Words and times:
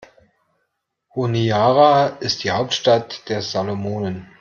Honiara 1.15 2.07
ist 2.21 2.43
die 2.43 2.49
Hauptstadt 2.49 3.29
der 3.29 3.43
Salomonen. 3.43 4.27